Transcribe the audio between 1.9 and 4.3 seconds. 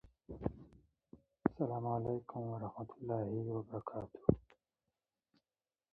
علیکم ورحمته الله وبرکاته